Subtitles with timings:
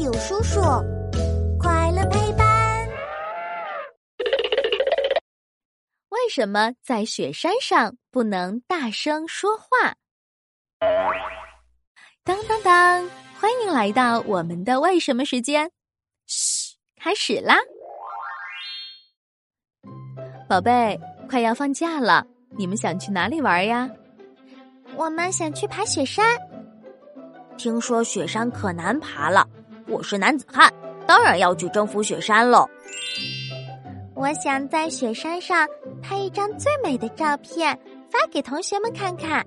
[0.00, 0.60] 有叔叔，
[1.58, 2.88] 快乐陪伴。
[6.10, 9.96] 为什么在雪山上不能大声说话？
[12.22, 13.10] 当当当！
[13.40, 15.70] 欢迎来到我们的为什么时间。
[16.26, 17.56] 嘘，开始啦！
[20.48, 22.24] 宝贝，快要放假了，
[22.56, 23.90] 你们想去哪里玩呀？
[24.94, 26.38] 我们想去爬雪山。
[27.56, 29.44] 听说雪山可难爬了，
[29.88, 30.72] 我是男子汉，
[31.06, 32.68] 当然要去征服雪山喽。
[34.14, 35.66] 我想在雪山上
[36.02, 37.78] 拍一张最美的照片，
[38.10, 39.44] 发给同学们看看。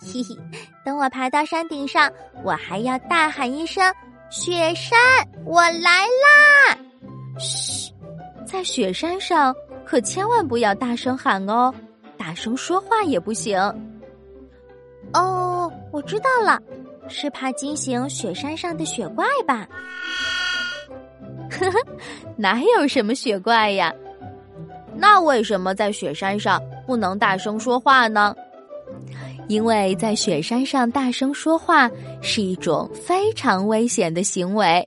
[0.00, 0.36] 嘿嘿，
[0.84, 2.10] 等我爬到山顶上，
[2.42, 3.94] 我还要大喊一声
[4.30, 4.98] ：“雪山，
[5.44, 6.78] 我来啦！”
[7.38, 7.92] 嘘，
[8.44, 9.54] 在雪山上
[9.84, 11.72] 可千万不要大声喊哦，
[12.16, 13.58] 大声说话也不行。
[15.12, 16.60] 哦，我知道了，
[17.08, 19.68] 是怕惊醒雪山上的雪怪吧？
[21.50, 21.78] 呵呵，
[22.36, 23.94] 哪有什么雪怪呀？
[24.94, 28.34] 那为什么在雪山上不能大声说话呢？
[29.48, 31.88] 因为在雪山上大声说话
[32.20, 34.86] 是一种非常危险的行为。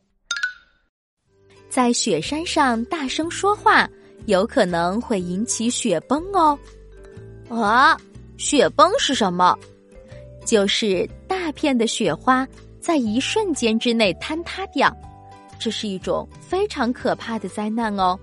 [1.70, 3.88] 在雪山上大声说话
[4.26, 6.58] 有可能会引起雪崩哦。
[7.50, 7.98] 啊，
[8.38, 9.58] 雪崩是什么？
[10.46, 11.08] 就是
[11.50, 12.48] 大片的雪花
[12.80, 14.96] 在一瞬间之内坍塌掉，
[15.60, 18.16] 这是一种非常可怕的灾难哦。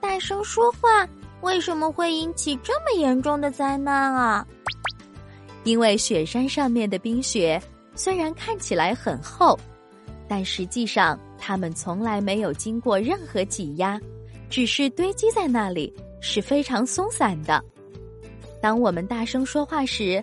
[0.00, 1.08] 大声说话
[1.40, 4.44] 为什么会引起这么严重的灾难啊？
[5.62, 7.62] 因为雪山上面的冰雪
[7.94, 9.56] 虽然看起来很厚，
[10.26, 14.00] 但实际上它们从来没有经过任何挤压，
[14.50, 17.64] 只是堆积在那里，是非常松散的。
[18.60, 20.20] 当我们大声说话时，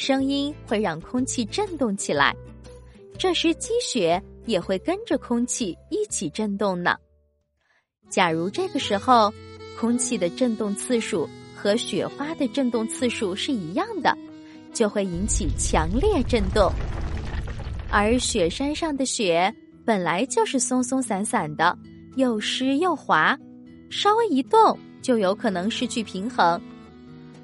[0.00, 2.32] 声音会让空气震动起来，
[3.18, 6.96] 这时积雪也会跟着空气一起震动呢。
[8.08, 9.34] 假如这个时候
[9.76, 14.16] 空气的震动次数和雪花的震动次数是一样的，
[14.72, 16.72] 就会引起强烈震动。
[17.90, 19.52] 而雪山上的雪
[19.84, 21.76] 本来就是松松散散的，
[22.14, 23.36] 又湿又滑，
[23.90, 26.62] 稍微一动就有可能失去平衡，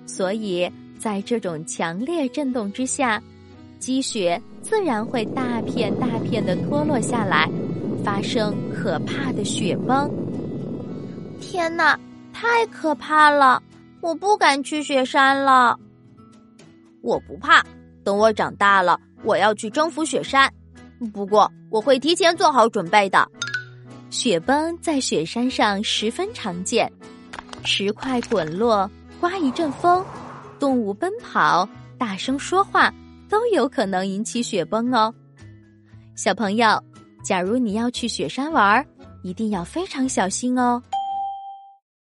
[0.07, 0.71] 所以。
[1.05, 3.23] 在这种强烈震动之下，
[3.79, 7.47] 积雪自然会大片大片的脱落下来，
[8.03, 10.11] 发生可怕的雪崩。
[11.43, 12.01] 天哪，
[12.33, 13.63] 太可怕了！
[14.01, 15.79] 我不敢去雪山了。
[17.03, 17.63] 我不怕，
[18.03, 20.51] 等我长大了，我要去征服雪山。
[21.13, 23.31] 不过我会提前做好准备的。
[24.09, 26.91] 雪崩在雪山上十分常见，
[27.63, 28.91] 石块滚落，
[29.21, 30.03] 刮一阵风。
[30.65, 32.91] 动物奔跑、大声说话
[33.29, 35.15] 都有可能引起雪崩哦。
[36.17, 36.83] 小朋友，
[37.23, 38.83] 假如你要去雪山玩，
[39.23, 40.83] 一定要非常小心哦。